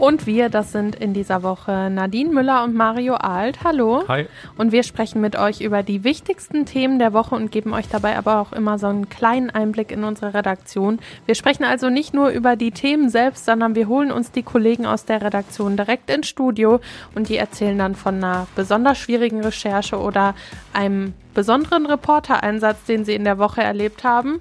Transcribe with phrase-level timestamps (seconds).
[0.00, 3.62] Und wir, das sind in dieser Woche Nadine Müller und Mario Alt.
[3.64, 4.04] Hallo.
[4.08, 4.24] Hi.
[4.56, 8.16] Und wir sprechen mit euch über die wichtigsten Themen der Woche und geben euch dabei
[8.16, 11.00] aber auch immer so einen kleinen Einblick in unsere Redaktion.
[11.26, 14.86] Wir sprechen also nicht nur über die Themen selbst, sondern wir holen uns die Kollegen
[14.86, 16.80] aus der Redaktion direkt ins Studio
[17.14, 20.34] und die erzählen dann von einer besonders schwierigen Recherche oder
[20.72, 24.40] einem besonderen Reportereinsatz, den sie in der Woche erlebt haben.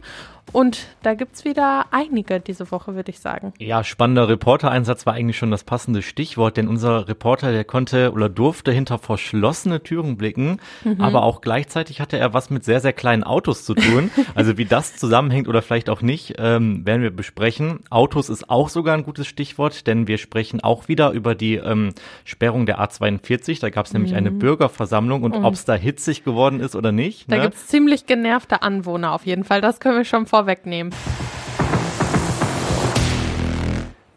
[0.51, 3.53] Und da gibt's wieder einige diese Woche, würde ich sagen.
[3.59, 8.29] Ja, spannender Reportereinsatz war eigentlich schon das passende Stichwort, denn unser Reporter, der konnte oder
[8.29, 11.01] durfte hinter verschlossene Türen blicken, mhm.
[11.01, 14.11] aber auch gleichzeitig hatte er was mit sehr, sehr kleinen Autos zu tun.
[14.35, 17.79] also wie das zusammenhängt oder vielleicht auch nicht, ähm, werden wir besprechen.
[17.89, 21.93] Autos ist auch sogar ein gutes Stichwort, denn wir sprechen auch wieder über die ähm,
[22.25, 23.61] Sperrung der A42.
[23.61, 24.17] Da gab es nämlich mhm.
[24.17, 25.45] eine Bürgerversammlung und mhm.
[25.45, 27.31] ob es da hitzig geworden ist oder nicht.
[27.31, 27.43] Da ne?
[27.43, 29.61] gibt's ziemlich genervte Anwohner auf jeden Fall.
[29.61, 30.93] Das können wir schon vor vorwegnehmen.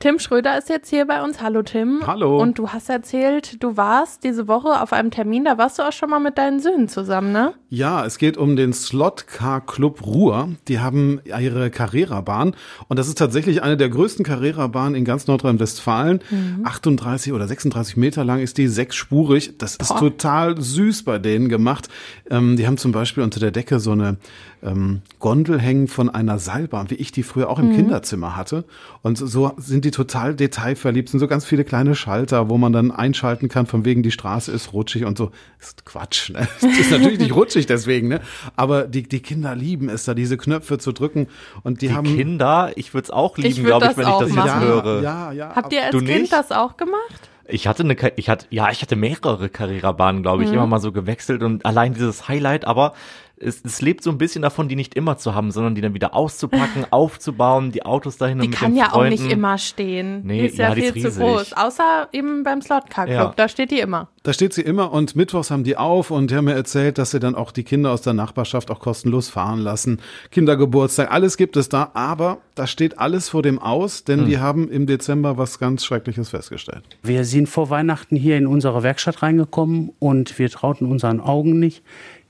[0.03, 1.41] Tim Schröder ist jetzt hier bei uns.
[1.41, 2.01] Hallo Tim.
[2.05, 2.43] Hallo.
[2.43, 5.93] Und du hast erzählt, du warst diese Woche auf einem Termin, da warst du auch
[5.93, 7.55] schon mal mit deinen Söhnen zusammen, ne?
[7.69, 10.49] Ja, es geht um den Slot Car Club Ruhr.
[10.67, 12.57] Die haben ihre Carrera-Bahn
[12.89, 16.21] und das ist tatsächlich eine der größten Carrera-Bahnen in ganz Nordrhein-Westfalen.
[16.31, 16.67] Mhm.
[16.67, 19.57] 38 oder 36 Meter lang ist die, sechsspurig.
[19.59, 19.85] Das Boah.
[19.85, 21.89] ist total süß bei denen gemacht.
[22.29, 24.17] Ähm, die haben zum Beispiel unter der Decke so eine
[24.65, 27.77] ähm, Gondel hängen von einer Seilbahn, wie ich die früher auch im mhm.
[27.77, 28.65] Kinderzimmer hatte.
[29.03, 32.91] Und so sind die total detailverliebt, sind so ganz viele kleine Schalter, wo man dann
[32.91, 35.31] einschalten kann, von wegen die Straße ist rutschig und so.
[35.59, 36.49] Das ist Quatsch, ne?
[36.61, 38.21] Das ist natürlich nicht rutschig deswegen, ne?
[38.57, 41.29] Aber die, die Kinder lieben es da, diese Knöpfe zu drücken.
[41.63, 42.17] Und die, die haben.
[42.17, 45.03] Kinder, ich würde es auch lieben, glaube ich, wenn ich das jetzt ja, höre.
[45.03, 45.53] Ja, ja.
[45.55, 46.33] Habt ihr als Kind nicht?
[46.33, 47.31] das auch gemacht?
[47.49, 50.55] Ich hatte eine, ich hatte, ja, ich hatte mehrere Carrera-Bahnen, glaube ich, mhm.
[50.55, 52.95] immer mal so gewechselt und allein dieses Highlight, aber
[53.43, 55.95] es, es lebt so ein bisschen davon, die nicht immer zu haben, sondern die dann
[55.95, 59.19] wieder auszupacken, aufzubauen, die Autos dahin die mit kann ja Freunden.
[59.19, 60.23] auch nicht immer stehen.
[60.25, 61.53] Nee, die ist ja, ja viel zu groß.
[61.55, 63.33] Außer eben beim Slot Car Club, ja.
[63.37, 64.09] da steht die immer.
[64.23, 67.11] Da steht sie immer und mittwochs haben die auf und die haben mir erzählt, dass
[67.11, 70.01] sie dann auch die Kinder aus der Nachbarschaft auch kostenlos fahren lassen.
[70.31, 74.27] Kindergeburtstag, alles gibt es da, aber da steht alles vor dem aus, denn hm.
[74.29, 76.85] die haben im Dezember was ganz Schreckliches festgestellt.
[77.03, 81.83] Wir sind vor Weihnachten hier in unsere Werkstatt reingekommen und wir trauten unseren Augen nicht.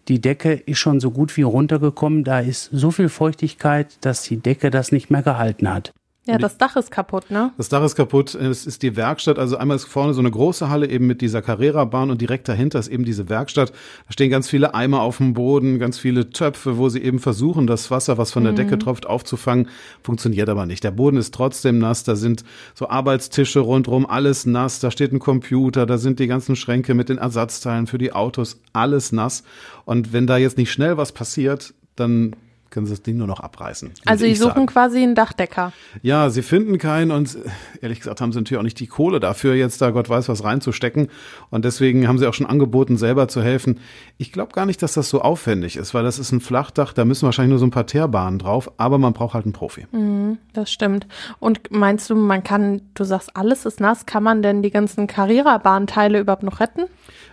[0.08, 2.24] Die Decke ist schon so gut wie runtergekommen.
[2.24, 5.92] Da ist so viel Feuchtigkeit, dass die Decke das nicht mehr gehalten hat.
[6.24, 7.50] Ja, das Dach ist kaputt, ne?
[7.56, 8.36] Das Dach ist kaputt.
[8.36, 9.40] Es ist die Werkstatt.
[9.40, 12.78] Also einmal ist vorne so eine große Halle eben mit dieser Carrera-Bahn und direkt dahinter
[12.78, 13.70] ist eben diese Werkstatt.
[13.70, 17.66] Da stehen ganz viele Eimer auf dem Boden, ganz viele Töpfe, wo sie eben versuchen,
[17.66, 18.56] das Wasser, was von der mhm.
[18.56, 19.68] Decke tropft, aufzufangen.
[20.04, 20.84] Funktioniert aber nicht.
[20.84, 22.04] Der Boden ist trotzdem nass.
[22.04, 22.44] Da sind
[22.74, 24.78] so Arbeitstische rundrum, alles nass.
[24.78, 28.60] Da steht ein Computer, da sind die ganzen Schränke mit den Ersatzteilen für die Autos,
[28.72, 29.42] alles nass.
[29.86, 32.36] Und wenn da jetzt nicht schnell was passiert, dann
[32.72, 33.92] können sie das Ding nur noch abreißen.
[34.06, 34.66] Also sie suchen sagen.
[34.66, 35.72] quasi einen Dachdecker.
[36.02, 37.38] Ja, sie finden keinen und
[37.80, 40.42] ehrlich gesagt haben sie natürlich auch nicht die Kohle dafür, jetzt da Gott weiß was
[40.42, 41.08] reinzustecken.
[41.50, 43.78] Und deswegen haben sie auch schon angeboten, selber zu helfen.
[44.18, 47.04] Ich glaube gar nicht, dass das so aufwendig ist, weil das ist ein Flachdach, da
[47.04, 49.86] müssen wahrscheinlich nur so ein paar Teerbahnen drauf, aber man braucht halt einen Profi.
[49.92, 51.06] Mhm, das stimmt.
[51.38, 55.06] Und meinst du, man kann, du sagst, alles ist nass, kann man denn die ganzen
[55.06, 56.84] Carrera-Bahnteile überhaupt noch retten?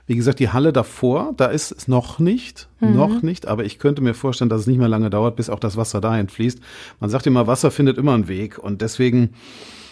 [0.09, 2.95] Wie gesagt, die Halle davor, da ist es noch nicht, mhm.
[2.95, 5.59] noch nicht, aber ich könnte mir vorstellen, dass es nicht mehr lange dauert, bis auch
[5.59, 6.59] das Wasser dahin fließt.
[6.99, 9.35] Man sagt immer, Wasser findet immer einen Weg und deswegen,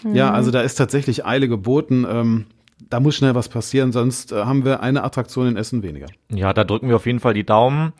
[0.01, 0.15] mhm.
[0.15, 2.03] ja, also da ist tatsächlich Eile geboten.
[2.09, 2.45] Ähm,
[2.89, 6.07] da muss schnell was passieren, sonst äh, haben wir eine Attraktion in Essen weniger.
[6.29, 7.93] Ja, da drücken wir auf jeden Fall die Daumen.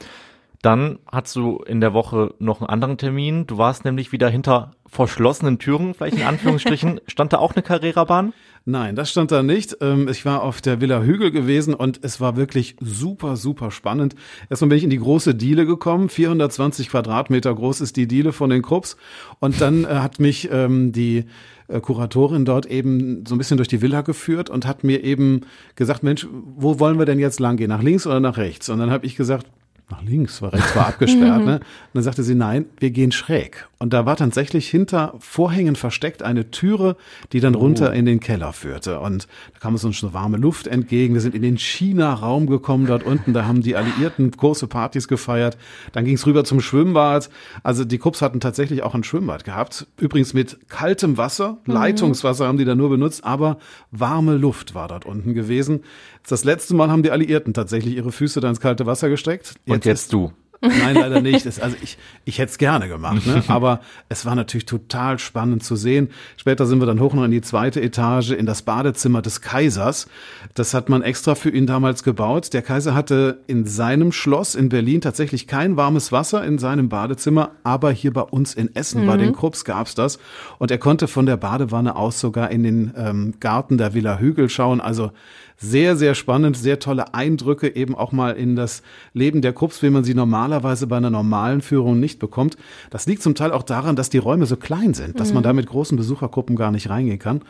[0.68, 3.48] Dann hast du in der Woche noch einen anderen Termin.
[3.48, 7.00] Du warst nämlich wieder hinter verschlossenen Türen, vielleicht in Anführungsstrichen.
[7.08, 8.34] Stand da auch eine Carrera-Bahn?
[8.66, 9.78] Nein, das stand da nicht.
[9.80, 14.16] Ähm, ich war auf der Villa Hügel gewesen und es war wirklich super, super spannend.
[14.50, 16.10] Erstmal bin ich in die große Diele gekommen.
[16.10, 18.98] 420 Quadratmeter groß ist die Diele von den Krupps.
[19.40, 21.28] Und dann äh, hat mich ähm, die
[21.70, 25.46] äh, Kuratorin dort eben so ein bisschen durch die Villa geführt und hat mir eben
[25.76, 27.70] gesagt, Mensch, wo wollen wir denn jetzt lang gehen?
[27.70, 28.68] Nach links oder nach rechts?
[28.68, 29.48] Und dann habe ich gesagt,
[29.90, 31.46] nach links, weil rechts war abgesperrt.
[31.46, 31.56] ne?
[31.56, 31.62] Und
[31.94, 33.68] dann sagte sie, nein, wir gehen schräg.
[33.80, 36.96] Und da war tatsächlich hinter Vorhängen versteckt eine Türe,
[37.32, 37.60] die dann oh.
[37.60, 39.00] runter in den Keller führte.
[39.00, 41.14] Und da kam uns so eine warme Luft entgegen.
[41.14, 43.34] Wir sind in den China-Raum gekommen dort unten.
[43.34, 45.58] Da haben die Alliierten große Partys gefeiert.
[45.92, 47.30] Dann ging es rüber zum Schwimmbad.
[47.62, 49.86] Also die Kupps hatten tatsächlich auch ein Schwimmbad gehabt.
[50.00, 51.60] Übrigens mit kaltem Wasser.
[51.66, 51.74] Mhm.
[51.74, 53.24] Leitungswasser haben die da nur benutzt.
[53.24, 53.58] Aber
[53.92, 55.84] warme Luft war dort unten gewesen.
[56.28, 59.54] Das letzte Mal haben die Alliierten tatsächlich ihre Füße da ins kalte Wasser gesteckt.
[59.66, 60.32] Jetzt Und jetzt du.
[60.62, 61.46] Nein, leider nicht.
[61.46, 63.44] Es, also ich, ich hätte es gerne gemacht, ne?
[63.48, 66.10] aber es war natürlich total spannend zu sehen.
[66.36, 70.08] Später sind wir dann hoch noch in die zweite Etage, in das Badezimmer des Kaisers.
[70.56, 72.54] Das hat man extra für ihn damals gebaut.
[72.54, 77.52] Der Kaiser hatte in seinem Schloss in Berlin tatsächlich kein warmes Wasser in seinem Badezimmer,
[77.64, 79.08] aber hier bei uns in Essen, mhm.
[79.08, 80.18] bei den Krupps gab's das.
[80.58, 84.50] Und er konnte von der Badewanne aus sogar in den ähm, Garten der Villa Hügel
[84.50, 84.82] schauen.
[84.82, 85.12] Also
[85.58, 88.84] sehr, sehr spannend, sehr tolle Eindrücke eben auch mal in das
[89.14, 92.58] Leben der Krupps, wie man sie normalerweise bei einer normalen Führung nicht bekommt.
[92.92, 95.46] Das liegt zum Teil auch daran, dass die Räume so klein sind, dass man mhm.
[95.46, 97.42] da mit großen Besuchergruppen gar nicht reingehen kann.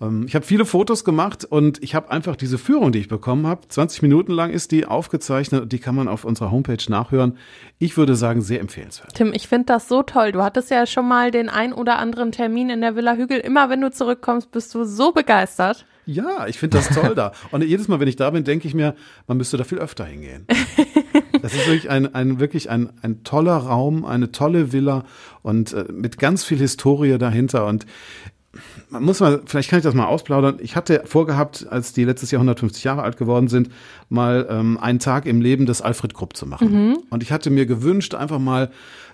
[0.00, 3.46] Ähm, ich habe viele Fotos gemacht und ich habe einfach diese Führung, die ich bekommen
[3.46, 7.36] habe, 20 Minuten lang ist die aufgezeichnet und die kann man auf unserer Homepage nachhören.
[7.78, 9.14] Ich würde sagen, sehr empfehlenswert.
[9.14, 10.30] Tim, ich finde das so toll.
[10.30, 13.38] Du hattest ja schon mal den ein oder anderen Termin in der Villa Hügel.
[13.38, 15.84] Immer wenn du zurückkommst, bist du so begeistert.
[16.06, 17.32] Ja, ich finde das toll da.
[17.50, 18.94] Und jedes Mal, wenn ich da bin, denke ich mir,
[19.26, 20.46] man müsste da viel öfter hingehen.
[21.42, 25.04] Das ist wirklich ein, ein wirklich ein, ein toller Raum, eine tolle Villa
[25.42, 27.66] und äh, mit ganz viel Historie dahinter.
[27.66, 27.86] Und
[28.88, 30.58] man muss mal, vielleicht kann ich das mal ausplaudern.
[30.60, 33.70] Ich hatte vorgehabt, als die letztes Jahr 150 Jahre alt geworden sind,
[34.08, 36.88] mal ähm, einen Tag im Leben des Alfred Krupp zu machen.
[36.88, 36.98] Mhm.
[37.10, 38.70] Und ich hatte mir gewünscht, einfach mal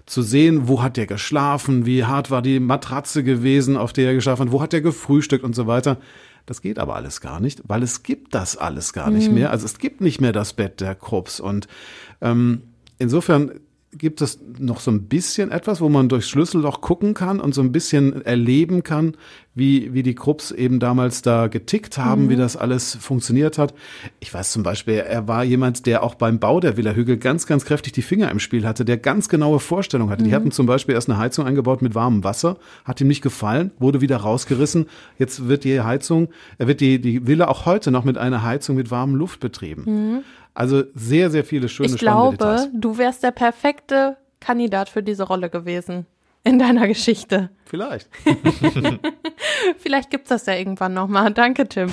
[0.06, 4.14] zu sehen, wo hat der geschlafen, wie hart war die Matratze gewesen, auf der er
[4.14, 5.98] geschlafen hat, wo hat er gefrühstückt und so weiter.
[6.46, 9.34] Das geht aber alles gar nicht, weil es gibt das alles gar nicht mhm.
[9.34, 9.50] mehr.
[9.50, 11.40] Also es gibt nicht mehr das Bett der Krupps.
[11.40, 11.68] Und
[12.20, 12.62] ähm,
[12.98, 13.60] insofern
[13.96, 17.60] gibt es noch so ein bisschen etwas, wo man durchs Schlüsselloch gucken kann und so
[17.60, 19.16] ein bisschen erleben kann,
[19.54, 22.28] wie, wie die Krupps eben damals da getickt haben, mhm.
[22.30, 23.74] wie das alles funktioniert hat.
[24.18, 27.46] Ich weiß zum Beispiel, er war jemand, der auch beim Bau der Villa Hügel ganz,
[27.46, 30.24] ganz kräftig die Finger im Spiel hatte, der ganz genaue Vorstellungen hatte.
[30.24, 30.28] Mhm.
[30.28, 32.56] Die hatten zum Beispiel erst eine Heizung eingebaut mit warmem Wasser,
[32.86, 34.86] hat ihm nicht gefallen, wurde wieder rausgerissen.
[35.18, 38.76] Jetzt wird die Heizung, er wird die, die Villa auch heute noch mit einer Heizung
[38.76, 39.84] mit warmem Luft betrieben.
[39.84, 40.24] Mhm.
[40.54, 45.48] Also sehr, sehr viele schöne Ich glaube, du wärst der perfekte Kandidat für diese Rolle
[45.50, 46.06] gewesen
[46.44, 47.50] in deiner Geschichte.
[47.64, 48.08] Vielleicht.
[49.78, 51.32] Vielleicht gibt's das ja irgendwann nochmal.
[51.32, 51.90] Danke, Tim.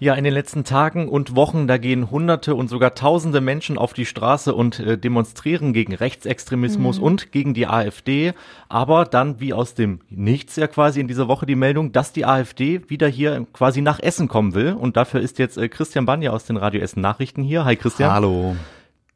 [0.00, 3.92] Ja, in den letzten Tagen und Wochen, da gehen Hunderte und sogar Tausende Menschen auf
[3.92, 7.02] die Straße und äh, demonstrieren gegen Rechtsextremismus mhm.
[7.02, 8.32] und gegen die AfD.
[8.68, 12.24] Aber dann, wie aus dem Nichts ja quasi in dieser Woche die Meldung, dass die
[12.24, 14.72] AfD wieder hier quasi nach Essen kommen will.
[14.74, 17.64] Und dafür ist jetzt äh, Christian Banja aus den Radio Essen Nachrichten hier.
[17.64, 18.12] Hi Christian.
[18.12, 18.54] Hallo.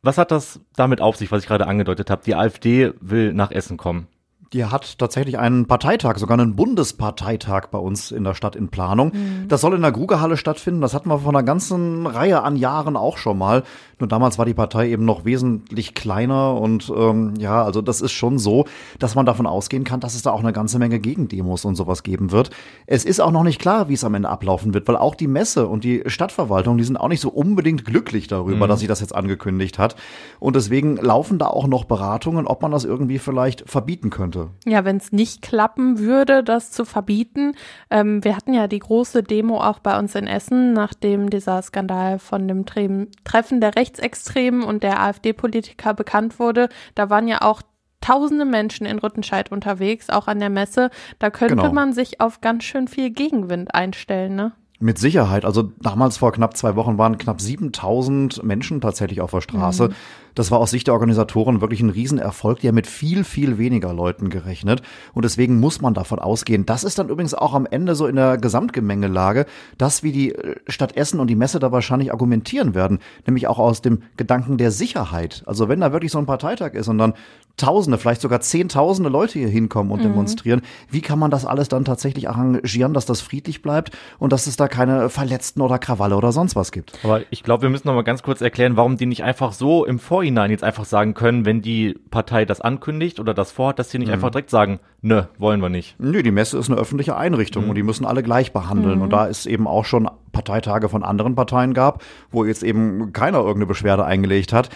[0.02, 2.22] Was hat das damit auf sich, was ich gerade angedeutet habe?
[2.26, 4.08] Die AfD will nach Essen kommen
[4.52, 9.12] die hat tatsächlich einen Parteitag, sogar einen Bundesparteitag bei uns in der Stadt in Planung.
[9.14, 9.48] Mhm.
[9.48, 10.82] Das soll in der Grugehalle stattfinden.
[10.82, 13.62] Das hatten wir von einer ganzen Reihe an Jahren auch schon mal.
[13.98, 18.12] Nur damals war die Partei eben noch wesentlich kleiner und ähm, ja, also das ist
[18.12, 18.66] schon so,
[18.98, 22.02] dass man davon ausgehen kann, dass es da auch eine ganze Menge Gegendemos und sowas
[22.02, 22.50] geben wird.
[22.86, 25.28] Es ist auch noch nicht klar, wie es am Ende ablaufen wird, weil auch die
[25.28, 28.70] Messe und die Stadtverwaltung, die sind auch nicht so unbedingt glücklich darüber, mhm.
[28.70, 29.96] dass sie das jetzt angekündigt hat.
[30.40, 34.41] Und deswegen laufen da auch noch Beratungen, ob man das irgendwie vielleicht verbieten könnte.
[34.66, 37.54] Ja, wenn es nicht klappen würde, das zu verbieten.
[37.90, 42.18] Ähm, wir hatten ja die große Demo auch bei uns in Essen, nachdem dieser Skandal
[42.18, 46.68] von dem Treffen der Rechtsextremen und der AfD-Politiker bekannt wurde.
[46.94, 47.62] Da waren ja auch
[48.00, 50.90] tausende Menschen in Rüttenscheid unterwegs, auch an der Messe.
[51.18, 51.72] Da könnte genau.
[51.72, 54.52] man sich auf ganz schön viel Gegenwind einstellen, ne?
[54.82, 55.44] Mit Sicherheit.
[55.44, 59.90] Also damals vor knapp zwei Wochen waren knapp 7000 Menschen tatsächlich auf der Straße.
[59.90, 59.92] Mhm.
[60.34, 62.58] Das war aus Sicht der Organisatoren wirklich ein Riesenerfolg.
[62.58, 64.82] Die haben mit viel, viel weniger Leuten gerechnet.
[65.14, 66.66] Und deswegen muss man davon ausgehen.
[66.66, 69.46] Das ist dann übrigens auch am Ende so in der Gesamtgemengelage,
[69.78, 72.98] dass wie die äh, Stadt Essen und die Messe da wahrscheinlich argumentieren werden.
[73.24, 75.44] Nämlich auch aus dem Gedanken der Sicherheit.
[75.46, 77.14] Also wenn da wirklich so ein Parteitag ist und dann
[77.58, 80.04] Tausende, vielleicht sogar Zehntausende Leute hier hinkommen und mhm.
[80.04, 84.46] demonstrieren, wie kann man das alles dann tatsächlich arrangieren, dass das friedlich bleibt und dass
[84.46, 86.92] es da keine Verletzten oder Krawalle oder sonst was gibt?
[87.04, 89.84] Aber ich glaube, wir müssen noch mal ganz kurz erklären, warum die nicht einfach so
[89.84, 93.80] im Vor Vorhinein jetzt einfach sagen können, wenn die Partei das ankündigt oder das vorhat,
[93.80, 94.14] dass sie nicht mhm.
[94.14, 95.96] einfach direkt sagen, nö, wollen wir nicht.
[95.98, 97.70] Nö, die Messe ist eine öffentliche Einrichtung mhm.
[97.70, 98.96] und die müssen alle gleich behandeln.
[98.96, 99.02] Mhm.
[99.02, 103.38] Und da es eben auch schon Parteitage von anderen Parteien gab, wo jetzt eben keiner
[103.38, 104.70] irgendeine Beschwerde eingelegt hat,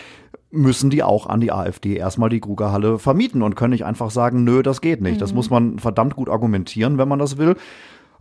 [0.50, 4.44] müssen die auch an die AfD erstmal die Krugerhalle vermieten und können nicht einfach sagen,
[4.44, 5.20] nö, das geht nicht.
[5.20, 5.36] Das mhm.
[5.36, 7.56] muss man verdammt gut argumentieren, wenn man das will.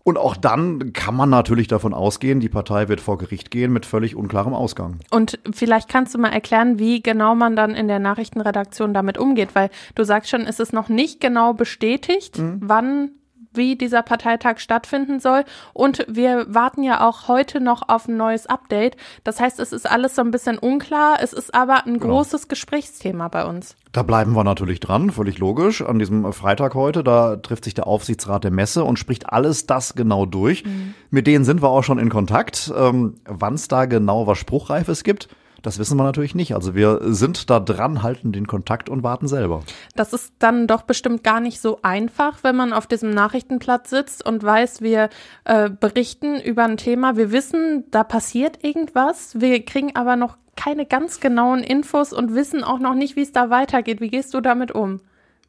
[0.08, 3.88] Und auch dann kann man natürlich davon ausgehen, die Partei wird vor Gericht gehen mit
[3.88, 5.00] völlig unklarem Ausgang.
[5.10, 9.56] Und vielleicht kannst du mal erklären, wie genau man dann in der Nachrichtenredaktion damit umgeht,
[9.56, 12.60] weil du sagst schon, es ist noch nicht genau bestätigt, mhm.
[12.62, 13.12] wann
[13.56, 15.44] wie dieser Parteitag stattfinden soll.
[15.74, 18.98] Und wir warten ja auch heute noch auf ein neues Update.
[19.24, 21.18] Das heißt, es ist alles so ein bisschen unklar.
[21.22, 22.16] Es ist aber ein genau.
[22.16, 23.76] großes Gesprächsthema bei uns.
[23.92, 25.82] Da bleiben wir natürlich dran, völlig logisch.
[25.82, 29.96] An diesem Freitag heute, da trifft sich der Aufsichtsrat der Messe und spricht alles das
[29.96, 30.66] genau durch.
[30.66, 30.94] Mhm.
[31.12, 32.74] Mit denen sind wir auch schon in Kontakt.
[32.76, 35.30] Ähm, Wann es da genau was Spruchreifes gibt,
[35.66, 36.54] Das wissen wir natürlich nicht.
[36.54, 39.64] Also wir sind da dran, halten den Kontakt und warten selber.
[39.96, 44.24] Das ist dann doch bestimmt gar nicht so einfach, wenn man auf diesem Nachrichtenplatz sitzt
[44.24, 45.10] und weiß, wir
[45.44, 47.18] äh, berichten über ein Thema.
[47.18, 49.42] Wir wissen, da passiert irgendwas.
[49.42, 53.32] Wir kriegen aber noch keine ganz genauen Infos und wissen auch noch nicht, wie es
[53.32, 54.02] da weitergeht.
[54.02, 55.02] Wie gehst du damit um?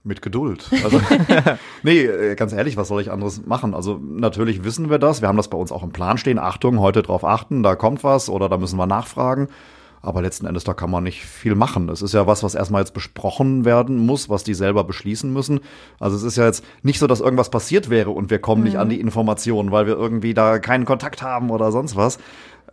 [0.02, 0.70] Mit Geduld.
[0.82, 0.98] Also,
[1.82, 3.74] nee, äh, ganz ehrlich, was soll ich anderes machen?
[3.74, 5.20] Also natürlich wissen wir das.
[5.20, 6.38] Wir haben das bei uns auch im Plan stehen.
[6.38, 9.48] Achtung, heute drauf achten, da kommt was oder da müssen wir nachfragen.
[10.06, 11.88] Aber letzten Endes, da kann man nicht viel machen.
[11.88, 15.60] Es ist ja was, was erstmal jetzt besprochen werden muss, was die selber beschließen müssen.
[15.98, 18.66] Also es ist ja jetzt nicht so, dass irgendwas passiert wäre und wir kommen mhm.
[18.68, 22.18] nicht an die Informationen, weil wir irgendwie da keinen Kontakt haben oder sonst was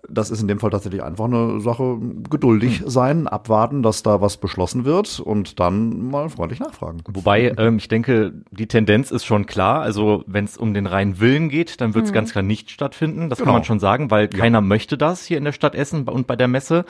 [0.09, 1.97] das ist in dem Fall tatsächlich einfach eine Sache,
[2.29, 2.89] geduldig hm.
[2.89, 7.01] sein, abwarten, dass da was beschlossen wird und dann mal freundlich nachfragen.
[7.07, 9.81] Wobei, ähm, ich denke, die Tendenz ist schon klar.
[9.81, 12.15] Also wenn es um den reinen Willen geht, dann wird es mhm.
[12.15, 13.29] ganz klar nicht stattfinden.
[13.29, 13.47] Das genau.
[13.47, 14.39] kann man schon sagen, weil ja.
[14.39, 16.85] keiner möchte das hier in der Stadt Essen und bei der Messe.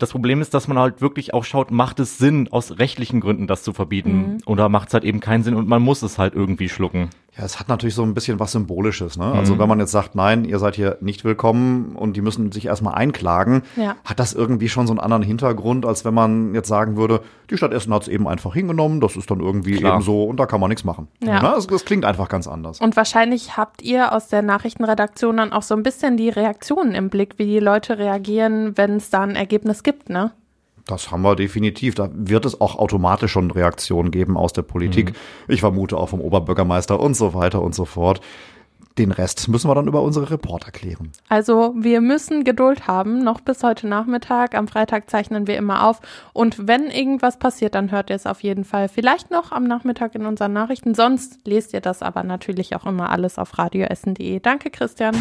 [0.00, 3.46] Das Problem ist, dass man halt wirklich auch schaut, macht es Sinn, aus rechtlichen Gründen
[3.46, 4.16] das zu verbieten?
[4.16, 4.38] Mhm.
[4.46, 7.10] Oder macht es halt eben keinen Sinn und man muss es halt irgendwie schlucken?
[7.36, 9.16] Ja, es hat natürlich so ein bisschen was Symbolisches.
[9.16, 9.24] Ne?
[9.24, 9.40] Also mhm.
[9.40, 12.66] Also wenn man jetzt sagt, nein, ihr seid hier nicht willkommen und die müssen sich
[12.66, 13.96] erstmal einklagen, ja.
[14.04, 17.56] hat das irgendwie schon so einen anderen Hintergrund, als wenn man jetzt sagen würde, die
[17.56, 19.94] Stadt Essen hat es eben einfach hingenommen, das ist dann irgendwie Klar.
[19.94, 21.08] eben so und da kann man nichts machen.
[21.22, 21.42] Ja.
[21.42, 21.52] Ne?
[21.54, 22.80] Das, das klingt einfach ganz anders.
[22.80, 27.10] Und wahrscheinlich habt ihr aus der Nachrichtenredaktion dann auch so ein bisschen die Reaktionen im
[27.10, 30.32] Blick, wie die Leute reagieren, wenn es da ein Ergebnis gibt, ne?
[30.86, 31.94] Das haben wir definitiv.
[31.94, 35.10] Da wird es auch automatisch schon Reaktionen geben aus der Politik.
[35.10, 35.54] Mhm.
[35.54, 38.20] Ich vermute auch vom Oberbürgermeister und so weiter und so fort.
[38.98, 41.12] Den Rest müssen wir dann über unsere Reporter klären.
[41.28, 44.56] Also wir müssen Geduld haben, noch bis heute Nachmittag.
[44.56, 46.00] Am Freitag zeichnen wir immer auf.
[46.32, 48.88] Und wenn irgendwas passiert, dann hört ihr es auf jeden Fall.
[48.88, 50.94] Vielleicht noch am Nachmittag in unseren Nachrichten.
[50.94, 54.40] Sonst lest ihr das aber natürlich auch immer alles auf radioessen.de.
[54.40, 55.14] Danke, Christian.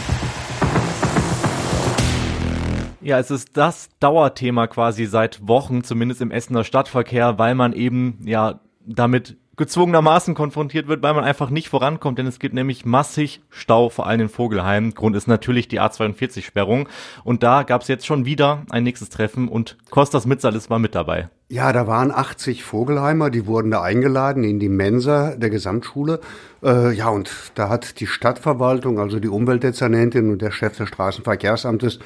[3.10, 8.20] Ja, es ist das Dauerthema quasi seit Wochen, zumindest im Essener Stadtverkehr, weil man eben
[8.24, 13.42] ja damit gezwungenermaßen konfrontiert wird, weil man einfach nicht vorankommt, denn es gibt nämlich massig
[13.50, 14.94] Stau, vor allem in Vogelheim.
[14.94, 16.88] Grund ist natürlich die A42-Sperrung.
[17.24, 20.94] Und da gab es jetzt schon wieder ein nächstes Treffen und Kostas Mitsalis war mit
[20.94, 21.30] dabei.
[21.48, 26.20] Ja, da waren 80 Vogelheimer, die wurden da eingeladen in die Mensa der Gesamtschule.
[26.62, 31.98] Äh, ja, und da hat die Stadtverwaltung, also die Umweltdezernentin und der Chef des Straßenverkehrsamtes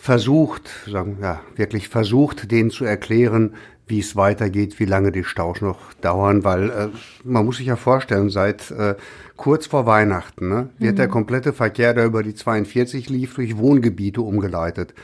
[0.00, 3.54] versucht, sagen, ja, wirklich versucht, denen zu erklären,
[3.86, 6.88] wie es weitergeht, wie lange die Staus noch dauern, weil äh,
[7.24, 8.94] man muss sich ja vorstellen, seit äh,
[9.36, 10.96] kurz vor Weihnachten ne, wird mhm.
[10.96, 14.94] der komplette Verkehr, der über die 42 lief, durch Wohngebiete umgeleitet.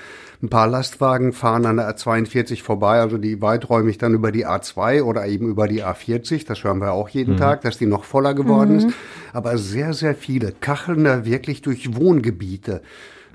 [0.43, 5.03] Ein paar Lastwagen fahren an der A42 vorbei, also die weiträumig dann über die A2
[5.03, 7.39] oder eben über die A40, das hören wir auch jeden mhm.
[7.39, 8.79] Tag, dass die noch voller geworden mhm.
[8.79, 8.89] ist.
[9.35, 12.83] Aber sehr, sehr viele kacheln da wirklich durch Wohngebiete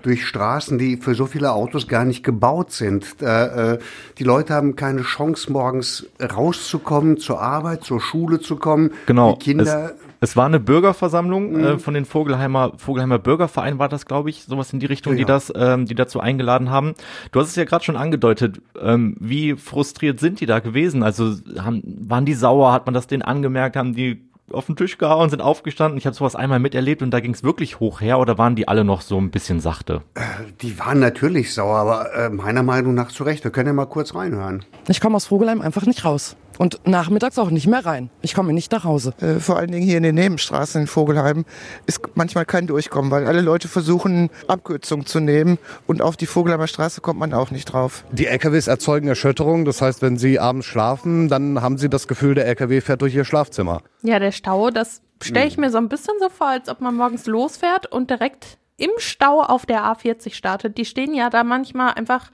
[0.02, 3.22] durch Straßen, die für so viele Autos gar nicht gebaut sind.
[3.22, 3.78] Äh,
[4.18, 8.92] die Leute haben keine Chance, morgens rauszukommen, zur Arbeit, zur Schule zu kommen.
[9.06, 9.34] Genau.
[9.34, 9.94] Die Kinder.
[9.96, 11.64] Es, es war eine Bürgerversammlung mhm.
[11.64, 15.20] äh, von den Vogelheimer, Vogelheimer Bürgerverein war das, glaube ich, sowas in die Richtung, ja,
[15.20, 16.94] die das, ähm, die dazu eingeladen haben.
[17.32, 18.62] Du hast es ja gerade schon angedeutet.
[18.80, 21.02] Ähm, wie frustriert sind die da gewesen?
[21.02, 22.72] Also haben, waren die sauer?
[22.72, 23.76] Hat man das denen angemerkt?
[23.76, 24.22] Haben die
[24.54, 25.98] auf den Tisch gehauen, sind aufgestanden.
[25.98, 28.68] Ich habe sowas einmal miterlebt und da ging es wirklich hoch her oder waren die
[28.68, 30.02] alle noch so ein bisschen sachte?
[30.16, 30.22] Äh,
[30.62, 33.44] die waren natürlich sauer, aber äh, meiner Meinung nach zu Recht.
[33.44, 34.66] Wir können ja mal kurz reinhören.
[34.88, 36.36] Ich komme aus Vogelheim einfach nicht raus.
[36.58, 38.10] Und nachmittags auch nicht mehr rein.
[38.22, 39.14] Ich komme nicht nach Hause.
[39.20, 41.46] Äh, vor allen Dingen hier in den Nebenstraßen in Vogelheim
[41.88, 46.68] ist manchmal kein Durchkommen, weil alle Leute versuchen, Abkürzungen zu nehmen und auf die Vogelheimer
[46.68, 48.04] Straße kommt man auch nicht drauf.
[48.12, 49.66] Die LKWs erzeugen Erschütterung.
[49.66, 53.16] Das heißt, wenn sie abends schlafen, dann haben sie das Gefühl, der LKW fährt durch
[53.16, 53.82] ihr Schlafzimmer.
[54.04, 56.96] Ja, der Stau, das stelle ich mir so ein bisschen so vor, als ob man
[56.96, 60.78] morgens losfährt und direkt im Stau auf der A40 startet.
[60.78, 62.32] Die stehen ja da manchmal einfach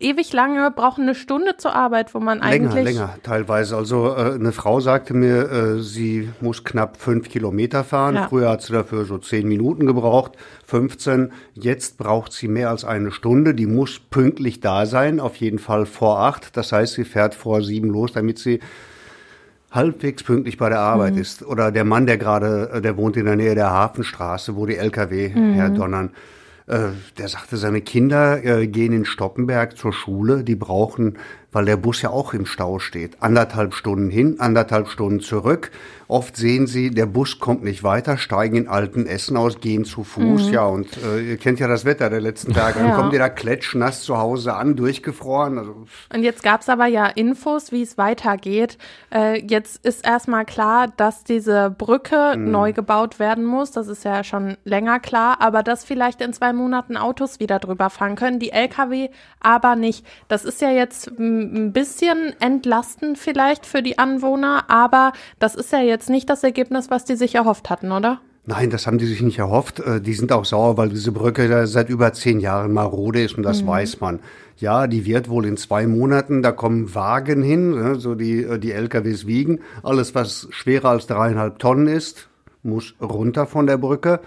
[0.00, 2.72] ewig lange, brauchen eine Stunde zur Arbeit, wo man eigentlich.
[2.72, 3.76] Länger, länger, teilweise.
[3.76, 8.14] Also äh, eine Frau sagte mir, äh, sie muss knapp fünf Kilometer fahren.
[8.14, 8.28] Ja.
[8.28, 10.32] Früher hat sie dafür so zehn Minuten gebraucht,
[10.66, 11.32] 15.
[11.54, 13.54] Jetzt braucht sie mehr als eine Stunde.
[13.54, 16.56] Die muss pünktlich da sein, auf jeden Fall vor acht.
[16.56, 18.60] Das heißt, sie fährt vor sieben los, damit sie
[19.70, 21.20] halbwegs pünktlich bei der Arbeit mhm.
[21.20, 21.42] ist.
[21.44, 24.76] Oder der Mann, der gerade, äh, der wohnt in der Nähe der Hafenstraße, wo die
[24.76, 25.54] Lkw mhm.
[25.54, 26.10] herdonnern.
[26.66, 31.16] Äh, der sagte, seine Kinder äh, gehen in Stoppenberg zur Schule, die brauchen
[31.58, 33.16] weil der Bus ja auch im Stau steht.
[33.20, 35.72] Anderthalb Stunden hin, anderthalb Stunden zurück.
[36.06, 40.04] Oft sehen Sie, der Bus kommt nicht weiter, steigen in alten Essen aus, gehen zu
[40.04, 40.46] Fuß.
[40.46, 40.52] Mhm.
[40.52, 42.78] Ja, und äh, ihr kennt ja das Wetter der letzten Tage.
[42.78, 42.94] Dann ja.
[42.94, 45.58] kommen die da klatschnass zu Hause an, durchgefroren.
[45.58, 45.84] Also.
[46.14, 48.78] Und jetzt gab's aber ja Infos, wie es weitergeht.
[49.12, 52.52] Äh, jetzt ist erstmal klar, dass diese Brücke mhm.
[52.52, 53.72] neu gebaut werden muss.
[53.72, 55.42] Das ist ja schon länger klar.
[55.42, 59.10] Aber dass vielleicht in zwei Monaten Autos wieder drüber fahren können, die Lkw
[59.40, 60.06] aber nicht.
[60.28, 61.18] Das ist ja jetzt
[61.54, 66.90] ein bisschen entlastend vielleicht für die Anwohner, aber das ist ja jetzt nicht das Ergebnis,
[66.90, 68.20] was die sich erhofft hatten, oder?
[68.48, 69.78] Nein, das haben die sich nicht erhofft.
[69.80, 73.42] Äh, die sind auch sauer, weil diese Brücke seit über zehn Jahren marode ist und
[73.42, 73.66] das mhm.
[73.66, 74.20] weiß man.
[74.56, 78.58] Ja, die wird wohl in zwei Monaten, da kommen Wagen hin, ne, so die, äh,
[78.58, 79.60] die LKWs wiegen.
[79.82, 82.30] Alles, was schwerer als dreieinhalb Tonnen ist,
[82.62, 84.20] muss runter von der Brücke,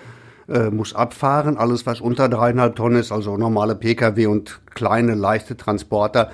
[0.48, 1.58] äh, muss abfahren.
[1.58, 6.30] Alles, was unter dreieinhalb Tonnen ist, also normale Pkw und kleine, leichte Transporter,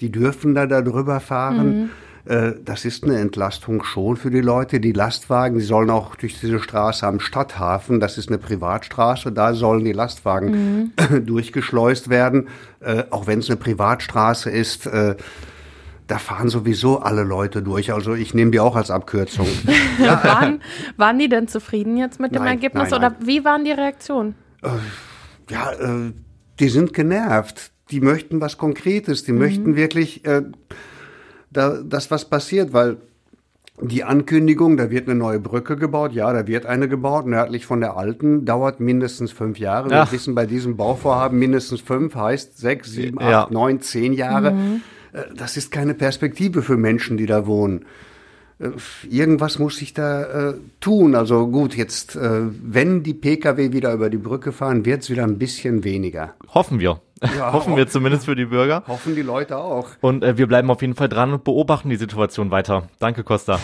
[0.00, 1.82] die dürfen da darüber fahren.
[1.82, 1.90] Mhm.
[2.24, 4.80] Äh, das ist eine Entlastung schon für die Leute.
[4.80, 9.54] Die Lastwagen, die sollen auch durch diese Straße am Stadthafen, das ist eine Privatstraße, da
[9.54, 11.26] sollen die Lastwagen mhm.
[11.26, 12.48] durchgeschleust werden.
[12.80, 15.16] Äh, auch wenn es eine Privatstraße ist, äh,
[16.06, 17.92] da fahren sowieso alle Leute durch.
[17.92, 19.46] Also ich nehme die auch als Abkürzung.
[19.98, 20.22] ja.
[20.24, 20.60] waren,
[20.96, 23.12] waren die denn zufrieden jetzt mit dem nein, Ergebnis nein, nein.
[23.12, 24.34] oder wie waren die Reaktionen?
[25.48, 25.70] ja,
[26.58, 27.72] die sind genervt.
[27.90, 29.24] Die möchten was Konkretes.
[29.24, 29.38] Die mhm.
[29.38, 30.22] möchten wirklich
[31.50, 32.98] da, dass was passiert, weil
[33.82, 37.80] die Ankündigung, da wird eine neue Brücke gebaut, ja, da wird eine gebaut, nördlich von
[37.80, 39.90] der alten, dauert mindestens fünf Jahre.
[39.90, 43.44] Wir wissen bei diesem Bauvorhaben mindestens fünf, heißt sechs, sieben, ja.
[43.44, 44.52] acht, neun, zehn Jahre.
[44.52, 44.82] Mhm.
[45.12, 47.86] Äh, das ist keine Perspektive für Menschen, die da wohnen.
[48.58, 48.70] Äh,
[49.08, 51.14] irgendwas muss sich da äh, tun.
[51.14, 55.24] Also gut, jetzt, äh, wenn die Pkw wieder über die Brücke fahren, wird es wieder
[55.24, 56.34] ein bisschen weniger.
[56.52, 57.00] Hoffen wir.
[57.22, 58.82] Ja, Hoffen wir zumindest für die Bürger.
[58.86, 59.88] Hoffen die Leute auch.
[60.00, 62.84] Und äh, wir bleiben auf jeden Fall dran und beobachten die Situation weiter.
[62.98, 63.58] Danke, Costa.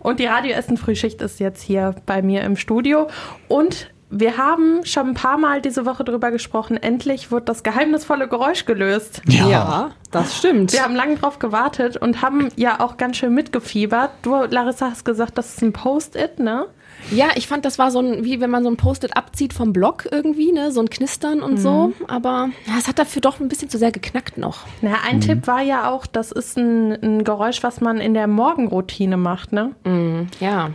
[0.00, 3.08] Und die Radio Essen Frühschicht ist jetzt hier bei mir im Studio.
[3.48, 6.76] Und wir haben schon ein paar Mal diese Woche drüber gesprochen.
[6.76, 9.22] Endlich wird das geheimnisvolle Geräusch gelöst.
[9.26, 10.72] Ja, ja das stimmt.
[10.72, 14.10] Wir haben lange drauf gewartet und haben ja auch ganz schön mitgefiebert.
[14.22, 16.66] Du, Larissa, hast gesagt, das ist ein Post-it, ne?
[17.10, 19.72] Ja, ich fand, das war so ein, wie wenn man so ein Post-it abzieht vom
[19.72, 20.72] Block irgendwie, ne?
[20.72, 21.58] So ein Knistern und mhm.
[21.58, 21.92] so.
[22.08, 24.64] Aber ja, es hat dafür doch ein bisschen zu sehr geknackt noch.
[24.82, 25.20] Na, ein mhm.
[25.20, 29.52] Tipp war ja auch, das ist ein, ein, Geräusch, was man in der Morgenroutine macht,
[29.52, 29.72] ne?
[29.84, 30.28] Mhm.
[30.40, 30.70] Ja.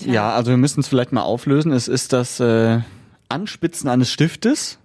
[0.00, 0.12] ja.
[0.12, 1.70] Ja, also wir müssen es vielleicht mal auflösen.
[1.72, 2.80] Es ist das äh,
[3.28, 4.78] Anspitzen eines Stiftes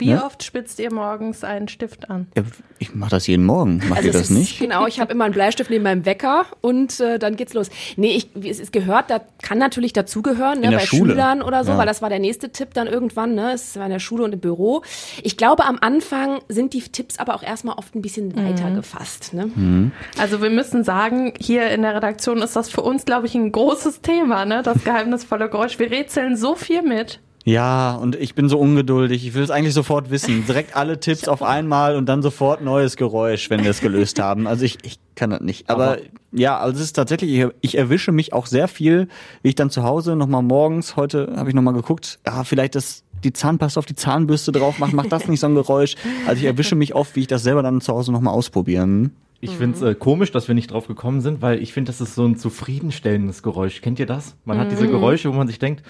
[0.00, 0.24] wie ne?
[0.24, 2.26] oft spitzt ihr morgens einen Stift an?
[2.36, 2.42] Ja,
[2.78, 3.78] ich mache das jeden Morgen.
[3.88, 4.58] Macht also ihr das ist, nicht?
[4.58, 7.70] Genau, ich habe immer einen Bleistift neben meinem Wecker und äh, dann geht's los.
[7.96, 11.12] Nee, ich, es ist gehört, da kann natürlich dazugehören, ne, bei Schule.
[11.12, 11.78] Schülern oder so, ja.
[11.78, 13.52] weil das war der nächste Tipp dann irgendwann, ne?
[13.52, 14.82] Es war in der Schule und im Büro.
[15.22, 18.36] Ich glaube, am Anfang sind die Tipps aber auch erstmal oft ein bisschen mhm.
[18.36, 19.34] weiter gefasst.
[19.34, 19.46] Ne?
[19.46, 19.92] Mhm.
[20.18, 23.52] Also wir müssen sagen, hier in der Redaktion ist das für uns, glaube ich, ein
[23.52, 24.62] großes Thema, ne?
[24.62, 25.78] Das geheimnisvolle Geräusch.
[25.78, 27.20] Wir rätseln so viel mit.
[27.44, 29.26] Ja, und ich bin so ungeduldig.
[29.26, 30.44] Ich will es eigentlich sofort wissen.
[30.46, 34.46] Direkt alle Tipps auf einmal und dann sofort neues Geräusch, wenn wir es gelöst haben.
[34.46, 35.70] Also ich, ich kann das nicht.
[35.70, 35.98] Aber, Aber
[36.32, 39.08] ja, also es ist tatsächlich, ich erwische mich auch sehr viel,
[39.42, 43.04] wie ich dann zu Hause nochmal morgens, heute habe ich nochmal geguckt, ja, vielleicht das
[43.24, 45.94] die Zahnpasta auf die Zahnbürste drauf macht, macht das nicht so ein Geräusch.
[46.26, 49.14] Also ich erwische mich oft, wie ich das selber dann zu Hause nochmal ausprobieren.
[49.42, 52.00] Ich finde es äh, komisch, dass wir nicht drauf gekommen sind, weil ich finde, das
[52.00, 53.80] ist so ein zufriedenstellendes Geräusch.
[53.80, 54.36] Kennt ihr das?
[54.44, 54.90] Man hat diese mhm.
[54.90, 55.82] Geräusche, wo man sich denkt,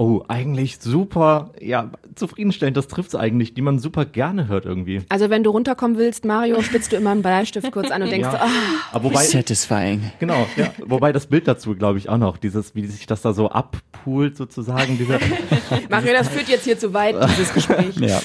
[0.00, 5.02] Oh, eigentlich super, ja, zufriedenstellend, das trifft's eigentlich, die man super gerne hört irgendwie.
[5.08, 8.28] Also wenn du runterkommen willst, Mario, spitzt du immer einen Bleistift kurz an und denkst,
[8.32, 8.40] ja.
[8.44, 8.48] oh,
[8.92, 10.12] Aber wobei, satisfying.
[10.20, 13.32] Genau, ja, wobei das Bild dazu, glaube ich, auch noch, dieses, wie sich das da
[13.32, 14.98] so abpoolt sozusagen.
[14.98, 15.18] Diese,
[15.90, 17.96] Mario, das führt jetzt hier zu weit, dieses Gespräch.
[17.98, 18.20] Ja,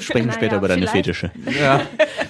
[0.00, 1.32] sprechen naja, später über deine Fetische.
[1.60, 1.80] Ja.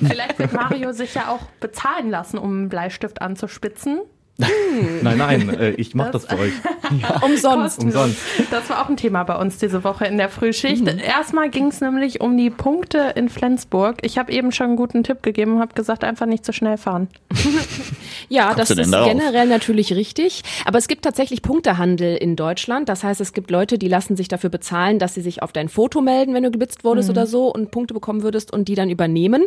[0.06, 4.00] Vielleicht wird Mario sich ja auch bezahlen lassen, um einen Bleistift anzuspitzen.
[4.40, 5.02] Hm.
[5.02, 6.52] Nein, nein, äh, ich mache das, das für euch.
[7.02, 7.20] Ja.
[7.22, 7.80] Umsonst.
[7.80, 8.16] Umsonst.
[8.50, 10.82] Das war auch ein Thema bei uns diese Woche in der Frühschicht.
[10.82, 10.98] Mhm.
[10.98, 13.98] Erstmal ging es nämlich um die Punkte in Flensburg.
[14.00, 16.78] Ich habe eben schon einen guten Tipp gegeben und habe gesagt, einfach nicht zu schnell
[16.78, 17.08] fahren.
[18.30, 19.06] ja, das ist darauf?
[19.06, 20.44] generell natürlich richtig.
[20.64, 22.88] Aber es gibt tatsächlich Punktehandel in Deutschland.
[22.88, 25.68] Das heißt, es gibt Leute, die lassen sich dafür bezahlen, dass sie sich auf dein
[25.68, 27.12] Foto melden, wenn du geblitzt wurdest mhm.
[27.12, 29.44] oder so und Punkte bekommen würdest und die dann übernehmen.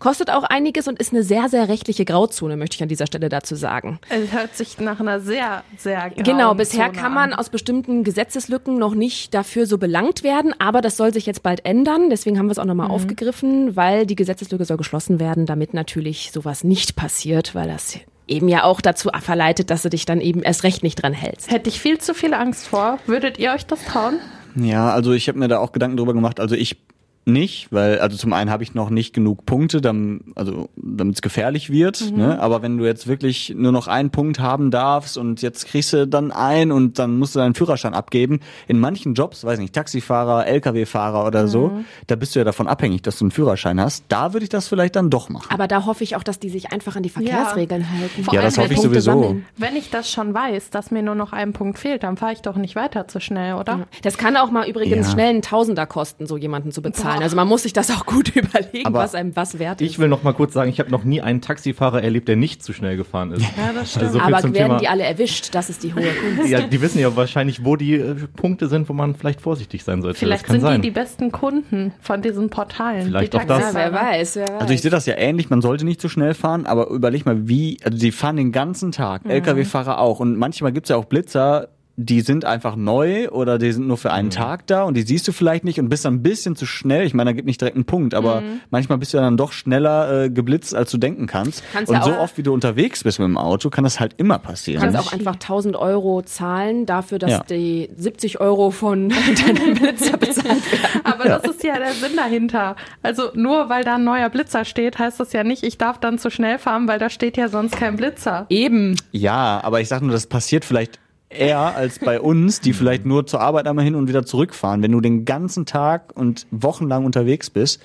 [0.00, 3.28] Kostet auch einiges und ist eine sehr, sehr rechtliche Grauzone, möchte ich an dieser Stelle
[3.28, 4.00] dazu sagen.
[4.08, 7.38] Also hört sich nach einer sehr, sehr Genau, bisher Zone kann man an.
[7.38, 11.64] aus bestimmten Gesetzeslücken noch nicht dafür so belangt werden, aber das soll sich jetzt bald
[11.64, 12.10] ändern.
[12.10, 12.94] Deswegen haben wir es auch nochmal mhm.
[12.94, 18.48] aufgegriffen, weil die Gesetzeslücke soll geschlossen werden, damit natürlich sowas nicht passiert, weil das eben
[18.48, 21.50] ja auch dazu verleitet, dass du dich dann eben erst recht nicht dran hältst.
[21.50, 22.98] Hätte ich viel zu viel Angst vor.
[23.06, 24.18] Würdet ihr euch das trauen?
[24.54, 26.40] Ja, also ich habe mir da auch Gedanken drüber gemacht.
[26.40, 26.76] Also ich
[27.26, 31.22] nicht, weil also zum einen habe ich noch nicht genug Punkte, damit, also damit es
[31.22, 32.10] gefährlich wird.
[32.10, 32.18] Mhm.
[32.18, 32.40] Ne?
[32.40, 36.06] Aber wenn du jetzt wirklich nur noch einen Punkt haben darfst und jetzt kriegst du
[36.06, 38.40] dann ein und dann musst du deinen Führerschein abgeben.
[38.68, 41.48] In manchen Jobs, weiß nicht, Taxifahrer, LKW-Fahrer oder mhm.
[41.48, 44.04] so, da bist du ja davon abhängig, dass du einen Führerschein hast.
[44.08, 45.48] Da würde ich das vielleicht dann doch machen.
[45.50, 48.00] Aber da hoffe ich auch, dass die sich einfach an die Verkehrsregeln ja.
[48.00, 48.24] halten.
[48.24, 49.22] Vor ja, das hoffe ich Punkte sowieso.
[49.22, 49.46] Sammeln.
[49.56, 52.40] Wenn ich das schon weiß, dass mir nur noch ein Punkt fehlt, dann fahre ich
[52.40, 53.86] doch nicht weiter zu schnell, oder?
[54.02, 55.12] Das kann auch mal übrigens ja.
[55.12, 57.09] schnell einen Tausender kosten, so jemanden zu bezahlen.
[57.16, 57.22] Boah.
[57.22, 59.90] Also man muss sich das auch gut überlegen, Aber was einem was wert ist.
[59.90, 62.62] Ich will noch mal kurz sagen, ich habe noch nie einen Taxifahrer erlebt, der nicht
[62.62, 63.44] zu schnell gefahren ist.
[63.60, 64.04] Ja, das stimmt.
[64.06, 65.54] Also so Aber werden Thema, die alle erwischt?
[65.54, 66.50] Das ist die hohe Kunst.
[66.50, 70.02] ja, die wissen ja wahrscheinlich, wo die äh, Punkte sind, wo man vielleicht vorsichtig sein
[70.02, 70.18] sollte.
[70.18, 70.80] Vielleicht sind sein.
[70.80, 73.06] die die besten Kunden von diesen Portalen.
[73.06, 73.60] Vielleicht auch das.
[73.60, 74.60] Ja, wer weiß, wer weiß.
[74.60, 77.48] Also ich sehe das ja ähnlich, man sollte nicht zu schnell fahren, aber überleg mal,
[77.48, 79.30] wie, also die fahren den ganzen Tag, mhm.
[79.32, 81.68] Lkw-Fahrer auch und manchmal gibt es ja auch Blitzer,
[82.04, 84.32] die sind einfach neu oder die sind nur für einen mhm.
[84.32, 87.04] Tag da und die siehst du vielleicht nicht und bist dann ein bisschen zu schnell.
[87.04, 88.60] Ich meine, da gibt nicht direkt einen Punkt, aber mhm.
[88.70, 91.62] manchmal bist du dann doch schneller äh, geblitzt, als du denken kannst.
[91.72, 94.14] kannst und ja so oft, wie du unterwegs bist mit dem Auto, kann das halt
[94.16, 94.80] immer passieren.
[94.82, 97.42] Du kannst auch einfach 1000 Euro zahlen dafür, dass ja.
[97.50, 99.08] die 70 Euro von
[99.46, 101.00] deinem Blitzer bezahlt werden.
[101.04, 101.38] Aber ja.
[101.38, 102.76] das ist ja der Sinn dahinter.
[103.02, 106.18] Also nur weil da ein neuer Blitzer steht, heißt das ja nicht, ich darf dann
[106.18, 108.46] zu schnell fahren, weil da steht ja sonst kein Blitzer.
[108.48, 108.96] Eben.
[109.12, 110.98] Ja, aber ich sag nur, das passiert vielleicht
[111.30, 114.82] eher als bei uns, die vielleicht nur zur Arbeit einmal hin und wieder zurückfahren.
[114.82, 117.80] Wenn du den ganzen Tag und wochenlang unterwegs bist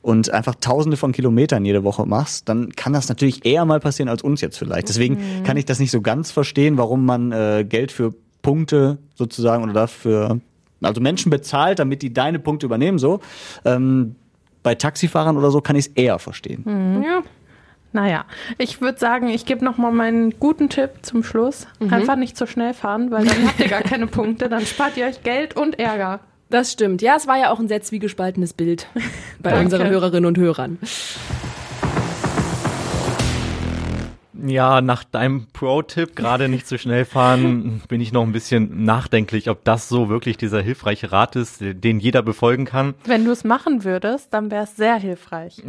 [0.00, 4.08] und einfach tausende von Kilometern jede Woche machst, dann kann das natürlich eher mal passieren
[4.08, 4.88] als uns jetzt vielleicht.
[4.88, 5.42] Deswegen mhm.
[5.44, 9.74] kann ich das nicht so ganz verstehen, warum man äh, Geld für Punkte sozusagen oder
[9.74, 10.40] dafür,
[10.80, 13.20] also Menschen bezahlt, damit die deine Punkte übernehmen, so.
[13.64, 14.16] Ähm,
[14.62, 16.62] bei Taxifahrern oder so kann ich es eher verstehen.
[16.64, 17.02] Mhm.
[17.02, 17.22] Ja.
[17.96, 18.26] Naja,
[18.58, 21.66] ich würde sagen, ich gebe noch mal meinen guten Tipp zum Schluss.
[21.80, 21.94] Mhm.
[21.94, 24.50] Einfach nicht zu schnell fahren, weil dann habt ihr gar keine Punkte.
[24.50, 26.20] Dann spart ihr euch Geld und Ärger.
[26.50, 27.00] Das stimmt.
[27.00, 28.86] Ja, es war ja auch ein sehr zwiegespaltenes Bild
[29.38, 30.78] bei unseren Hörerinnen und Hörern.
[34.48, 39.50] Ja, nach deinem Pro-Tipp, gerade nicht zu schnell fahren, bin ich noch ein bisschen nachdenklich,
[39.50, 42.94] ob das so wirklich dieser hilfreiche Rat ist, den jeder befolgen kann.
[43.04, 45.62] Wenn du es machen würdest, dann wäre es sehr hilfreich.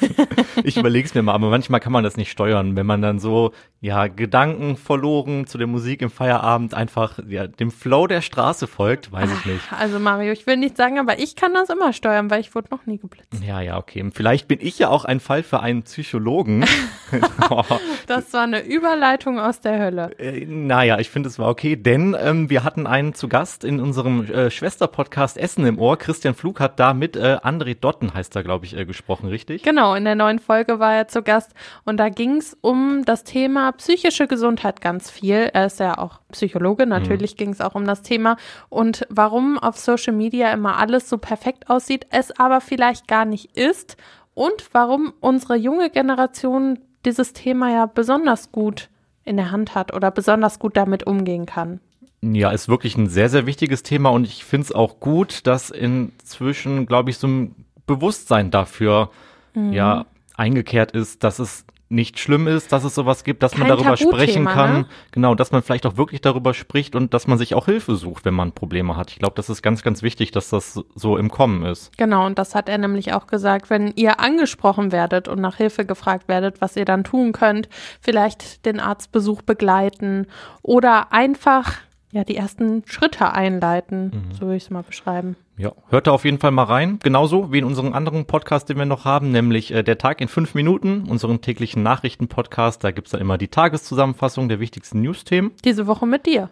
[0.64, 3.18] ich überlege es mir mal, aber manchmal kann man das nicht steuern, wenn man dann
[3.18, 8.68] so, ja, Gedanken verloren zu der Musik im Feierabend einfach ja, dem Flow der Straße
[8.68, 9.72] folgt, weiß ich nicht.
[9.76, 12.68] Also Mario, ich will nicht sagen, aber ich kann das immer steuern, weil ich wurde
[12.70, 13.42] noch nie geblitzt.
[13.44, 14.08] Ja, ja, okay.
[14.14, 16.64] Vielleicht bin ich ja auch ein Fall für einen Psychologen.
[18.06, 20.18] Das war eine Überleitung aus der Hölle.
[20.18, 23.80] Äh, naja, ich finde, es war okay, denn ähm, wir hatten einen zu Gast in
[23.80, 25.96] unserem äh, Schwesterpodcast Essen im Ohr.
[25.96, 29.62] Christian Flug hat da mit äh, André Dotten, heißt er, glaube ich, äh, gesprochen, richtig?
[29.62, 31.52] Genau, in der neuen Folge war er zu Gast
[31.84, 35.50] und da ging es um das Thema psychische Gesundheit ganz viel.
[35.52, 37.36] Er ist ja auch Psychologe, natürlich mhm.
[37.36, 38.36] ging es auch um das Thema
[38.68, 43.56] und warum auf Social Media immer alles so perfekt aussieht, es aber vielleicht gar nicht
[43.56, 43.96] ist
[44.34, 48.88] und warum unsere junge Generation dieses Thema ja besonders gut
[49.24, 51.80] in der Hand hat oder besonders gut damit umgehen kann.
[52.22, 55.70] Ja, ist wirklich ein sehr, sehr wichtiges Thema und ich finde es auch gut, dass
[55.70, 59.10] inzwischen, glaube ich, so ein Bewusstsein dafür
[59.54, 59.72] mhm.
[59.72, 60.06] ja
[60.36, 63.96] eingekehrt ist, dass es nicht schlimm ist, dass es sowas gibt, dass Kein man darüber
[63.96, 64.72] sprechen kann.
[64.72, 64.86] Ne?
[65.12, 68.24] Genau, dass man vielleicht auch wirklich darüber spricht und dass man sich auch Hilfe sucht,
[68.24, 69.10] wenn man Probleme hat.
[69.10, 71.96] Ich glaube, das ist ganz, ganz wichtig, dass das so im Kommen ist.
[71.98, 75.84] Genau, und das hat er nämlich auch gesagt, wenn ihr angesprochen werdet und nach Hilfe
[75.84, 77.68] gefragt werdet, was ihr dann tun könnt,
[78.00, 80.26] vielleicht den Arztbesuch begleiten
[80.62, 81.74] oder einfach
[82.12, 84.34] ja, die ersten Schritte einleiten, mhm.
[84.34, 85.34] so würde ich es mal beschreiben.
[85.56, 86.98] Ja, hört da auf jeden Fall mal rein.
[87.02, 90.28] Genauso wie in unserem anderen Podcast, den wir noch haben, nämlich äh, der Tag in
[90.28, 92.84] fünf Minuten, unseren täglichen Nachrichten-Podcast.
[92.84, 95.52] Da gibt's dann immer die Tageszusammenfassung der wichtigsten News-Themen.
[95.64, 96.50] Diese Woche mit dir.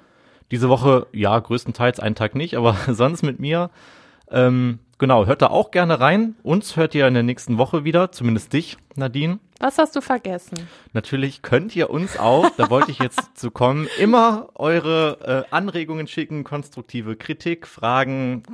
[0.50, 3.70] Diese Woche, ja, größtenteils einen Tag nicht, aber sonst mit mir.
[4.30, 6.36] Ähm, genau, hört da auch gerne rein.
[6.44, 9.40] Uns hört ihr in der nächsten Woche wieder, zumindest dich, Nadine.
[9.58, 10.68] Was hast du vergessen?
[10.92, 16.06] Natürlich könnt ihr uns auch, da wollte ich jetzt zu kommen, immer eure äh, Anregungen
[16.06, 18.44] schicken, konstruktive Kritik, Fragen,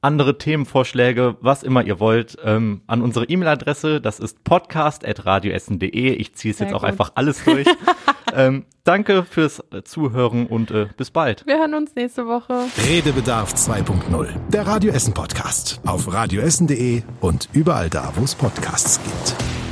[0.00, 4.00] andere Themenvorschläge, was immer ihr wollt, ähm, an unsere E-Mail-Adresse.
[4.00, 6.14] Das ist podcast.radioessen.de.
[6.14, 7.66] Ich ziehe es jetzt auch einfach alles durch.
[8.34, 11.46] ähm, danke fürs Zuhören und äh, bis bald.
[11.46, 12.64] Wir hören uns nächste Woche.
[12.88, 14.28] Redebedarf 2.0.
[14.48, 15.80] Der Radio Essen Podcast.
[15.86, 19.69] Auf radioessen.de und überall da, wo es Podcasts gibt.